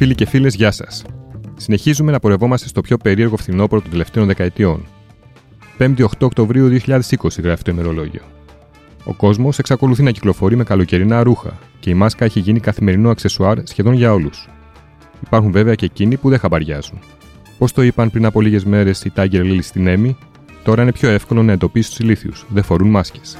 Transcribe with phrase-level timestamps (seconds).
[0.00, 1.04] Φίλοι και φίλες, γεια σας.
[1.56, 4.86] Συνεχίζουμε να πορευόμαστε στο πιο περίεργο φθινόπωρο των τελευταίων δεκαετιών.
[5.78, 8.20] 5η 8 Οκτωβρίου 2020 γράφει το ημερολόγιο.
[9.04, 13.58] Ο κόσμος εξακολουθεί να κυκλοφορεί με καλοκαιρινά ρούχα και η μάσκα έχει γίνει καθημερινό αξεσουάρ
[13.66, 14.48] σχεδόν για όλους.
[15.26, 16.98] Υπάρχουν βέβαια και εκείνοι που δεν χαμπαριάζουν.
[17.58, 20.16] Πώς το είπαν πριν από λίγες μέρες οι Tiger Lily στην Έμι,
[20.62, 22.46] τώρα είναι πιο εύκολο να εντοπίσεις τους ηλίθιους.
[22.48, 23.38] Δεν φορούν μάσκες.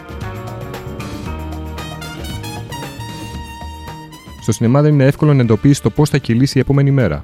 [4.41, 7.23] Στο σινεμά δεν είναι εύκολο να εντοπίσει το πώς θα κυλήσει η επόμενη μέρα.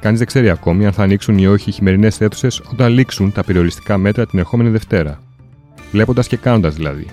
[0.00, 3.44] Κανείς δεν ξέρει ακόμη αν θα ανοίξουν ή όχι οι χειμερινές αίθουσες όταν λήξουν τα
[3.44, 5.20] περιοριστικά μέτρα την ερχόμενη Δευτέρα.
[5.90, 7.06] Βλέποντας και κάνοντας δηλαδή.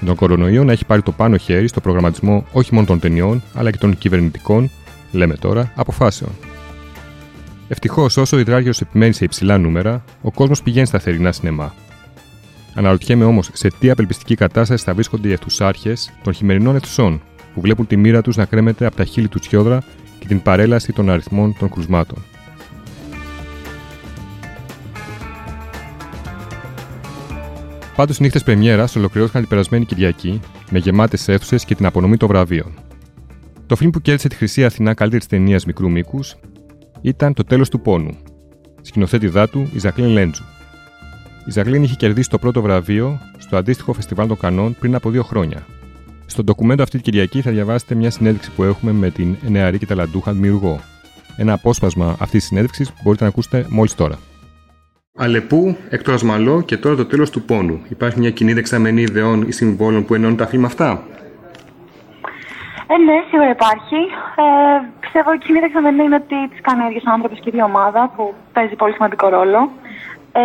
[0.00, 3.42] Με τον κορονοϊό να έχει πάρει το πάνω χέρι στο προγραμματισμό όχι μόνο των ταινιών,
[3.54, 4.70] αλλά και των κυβερνητικών,
[5.12, 6.30] λέμε τώρα, αποφάσεων.
[7.68, 11.74] Ευτυχώς, όσο ο υδράργυρος επιμένει σε υψηλά νούμερα, ο κόσμος πηγαίνει στα θερινά σινεμά.
[12.74, 17.22] Αναρωτιέμαι όμως σε τι απελπιστική κατάσταση θα βρίσκονται οι αιθουσάρχες των χειμερινών αιθουσών,
[17.54, 19.82] που βλέπουν τη μοίρα τους να κρέμεται από τα χείλη του τσιόδρα
[20.18, 22.18] και την παρέλαση των αριθμών των κρουσμάτων.
[27.96, 32.28] Πάντως, οι νύχτες Πρεμιέρας ολοκληρώθηκαν την περασμένη Κυριακή με γεμάτες αίθουσες και την απονομή των
[32.28, 32.74] βραβείων.
[33.66, 36.36] Το φιλμ που κέρδισε τη Χρυσή Αθηνά καλύτερης ταινίας μικρού μήκους
[37.00, 38.16] ήταν Το τέλος του πόνου.
[38.80, 40.44] Σκηνοθέτη δάτου η Ζακλίν Λέντζου.
[41.46, 45.22] Η Ζακλίν είχε κερδίσει το πρώτο βραβείο στο αντίστοιχο φεστιβάλ των Κανών πριν από δύο
[45.22, 45.66] χρόνια,
[46.30, 49.86] στο ντοκουμέντο αυτή την Κυριακή θα διαβάσετε μια συνέντευξη που έχουμε με την νεαρή και
[49.86, 50.80] ταλαντούχα δημιουργό.
[51.36, 54.18] Ένα απόσπασμα αυτής της συνέντευξης που μπορείτε να ακούσετε μόλις τώρα.
[55.16, 57.80] Αλεπού, εκτός Ασμαλό και τώρα το τέλος του πόνου.
[57.88, 61.02] Υπάρχει μια κοινή δεξαμενή ιδεών ή συμβόλων που ενώνουν τα φίλμα αυτά;
[62.86, 64.00] Ε, ναι, σίγουρα υπάρχει.
[64.42, 64.44] Ε,
[65.00, 68.34] πιστεύω η κοινή δεξαμενή είναι ότι τι κάνει ο ίδιος άνθρωπος και η ομάδα που
[68.52, 69.70] παίζει πολύ σημαντικό ρόλο.
[70.32, 70.40] Ε,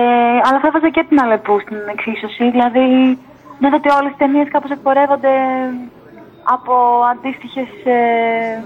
[0.46, 2.52] αλλά θα έβαζα και την Αλεπού στην εξίσωση.
[2.52, 3.18] Δηλαδή,
[3.60, 5.34] Νομίζω ότι όλες οι ταινίες κάπως εκπορεύονται
[6.44, 6.74] από
[7.12, 8.64] αντίστοιχες ε,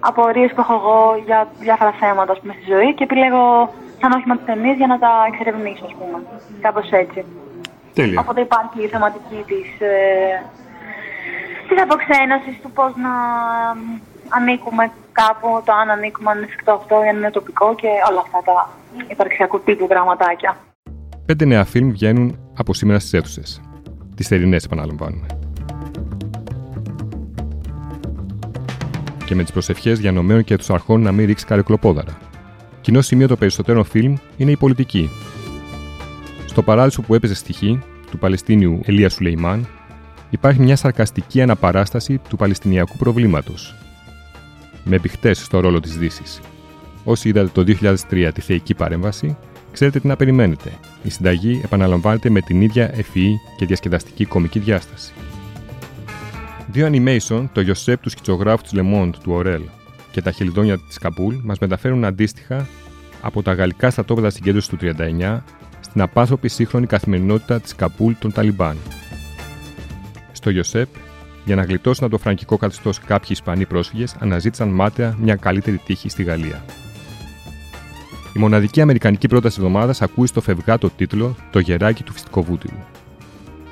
[0.00, 4.46] απορίες που έχω εγώ για διάφορα θέματα πούμε, στη ζωή και επιλέγω σαν όχημα τις
[4.46, 6.18] ταινίες για να τα εξερευνήσω, ας πούμε.
[6.60, 7.24] Κάπως έτσι.
[7.94, 8.20] Τέλεια.
[8.20, 10.42] Οπότε υπάρχει η θεματική της, ε,
[11.68, 13.14] της αποξένωσης του πώς να
[14.28, 18.38] ανήκουμε κάπου, το αν ανήκουμε, αν είναι εφικτό αυτό, αν είναι τοπικό και όλα αυτά
[18.44, 18.70] τα
[19.08, 20.56] υπαρξιακού τύπου γραμματάκια.
[21.26, 23.69] Πέντε νέα φιλμ βγαίνουν από σήμερα στις αίθουσες.
[24.20, 25.26] Τις θερινές, επαναλαμβάνουμε.
[29.24, 32.18] Και με τις προσευχές για νομέων και τους αρχών να μην ρίξει καρεκλοπόδαρα.
[32.80, 35.10] Κοινό σημείο των περισσότερων φιλμ είναι η πολιτική.
[36.46, 39.66] Στο παράδεισο που έπαιζε στοιχή του Παλαιστίνιου Ελία Σουλεϊμάν,
[40.30, 43.74] υπάρχει μια σαρκαστική αναπαράσταση του Παλαιστινιακού προβλήματος.
[44.84, 46.40] Με επιχτέ στο ρόλο της Δύσης.
[47.04, 49.36] Όσοι είδατε το 2003 τη θεϊκή παρέμβαση,
[49.72, 50.72] ξέρετε τι να περιμένετε.
[51.02, 55.12] Η συνταγή επαναλαμβάνεται με την ίδια ευφυή και διασκεδαστική κομική διάσταση.
[56.66, 59.62] Δύο animation, το Josep του σκιτσογράφου της Le Monde του Aurel
[60.10, 62.66] και τα Χελιδόνια της Καμπούλ, μας μεταφέρουν αντίστοιχα
[63.20, 65.42] από τα γαλλικά στρατόπεδα συγκέντρωσης του 39
[65.80, 68.76] στην απάνθρωπη σύγχρονη καθημερινότητα της Καμπούλ των Ταλιμπάν.
[70.32, 70.88] Στο Josep,
[71.44, 76.08] για να γλιτώσουν από το φρανκικό καθεστώς κάποιοι Ισπανοί πρόσφυγες, αναζήτησαν μάταια μια καλύτερη τύχη
[76.08, 76.64] στη Γαλλία.
[78.40, 82.76] Η μοναδική αμερικανική πρόταση εβδομάδας ακούει στο φευγάτο τίτλο Το γεράκι του φυσικό βούτυρου.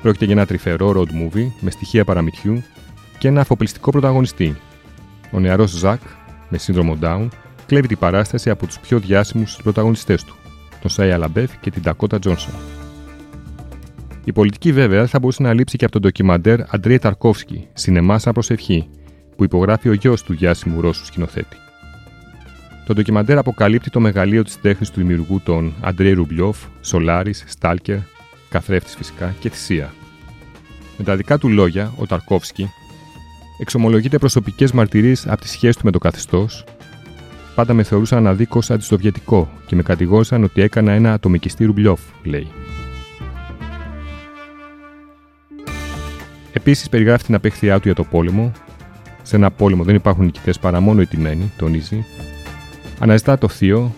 [0.01, 2.63] Πρόκειται για ένα τρυφερό road movie με στοιχεία παραμυθιού
[3.17, 4.55] και ένα αφοπλιστικό πρωταγωνιστή.
[5.31, 6.01] Ο νεαρός Ζακ,
[6.49, 7.27] με σύνδρομο Down,
[7.65, 10.35] κλέβει την παράσταση από τους πιο διάσημους πρωταγωνιστές του,
[10.81, 12.53] τον Σάι Αλαμπέφ και την Τακότα Τζόνσον.
[14.23, 18.33] Η πολιτική βέβαια θα μπορούσε να λείψει και από τον ντοκιμαντέρ Αντρίε Ταρκόφσκι, Σινεμά σαν
[18.33, 18.89] προσευχή,
[19.35, 21.55] που υπογράφει ο γιος του διάσημου Ρώσου σκηνοθέτη.
[22.89, 27.97] Το ντοκιμαντέρ αποκαλύπτει το μεγαλείο της τέχνης του δημιουργού των Αντρέ Ρουμπλιόφ, Σολάρης, Στάλκερ,
[28.49, 29.93] καθρέφτης φυσικά και θυσία.
[30.97, 32.69] Με τα δικά του λόγια, ο Ταρκόφσκι
[33.59, 36.63] εξομολογείται προσωπικές μαρτυρίες από τη σχέση του με το καθεστώς.
[37.55, 42.47] Πάντα με θεωρούσαν αναδίκω αντισοβιετικό και με κατηγόρησαν ότι έκανα ένα ατομικιστή Ρουμπλιόφ, λέει.
[46.53, 48.51] Επίσης περιγράφει την απέχθειά του για το πόλεμο.
[49.21, 52.05] Σε ένα πόλεμο δεν υπάρχουν νικητές παρά μόνο οι τιμένοι, τονίζει,
[52.99, 53.93] Αναζητά το θείο.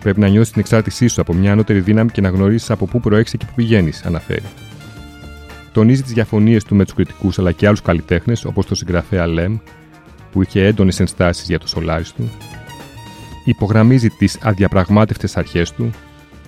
[0.00, 3.00] Πρέπει να νιώσεις την εξάρτησή σου από μια ανώτερη δύναμη και να γνωρίσεις από πού
[3.00, 4.42] προέρχεσαι και πού πηγαίνεις, αναφέρει.
[5.72, 9.58] Τονίζει τις διαφωνίες του με τους κριτικούς αλλά και άλλους καλλιτέχνες, όπως το συγγραφέα Λεμ,
[10.32, 12.30] που είχε έντονες ενστάσεις για το σολάρι του.
[13.44, 15.90] Υπογραμμίζει τις αδιαπραγμάτευτες αρχές του.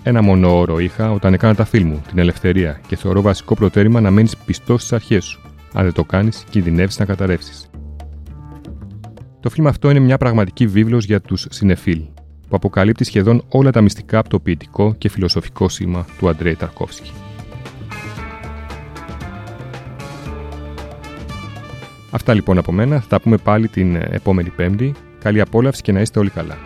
[0.03, 4.01] Ένα μόνο όρο είχα όταν έκανα τα φιλμ μου, την ελευθερία, και θεωρώ βασικό προτέρημα
[4.01, 5.41] να μένεις πιστός στις αρχές σου.
[5.73, 7.71] Αν δεν το κάνεις, κινδυνεύεις να καταρρεύσεις.
[9.41, 12.03] Το φιλμ αυτό είναι μια πραγματική βίβλος για τους συνεφίλ,
[12.49, 17.11] που αποκαλύπτει σχεδόν όλα τα μυστικά από το ποιητικό και φιλοσοφικό σήμα του Αντρέη Ταρκόφσκι.
[22.11, 23.01] Αυτά λοιπόν από μένα.
[23.01, 26.57] Θα τα πούμε πάλι την επόμενη Πέμπτη Καλή απόλαυση και να είστε όλοι καλά.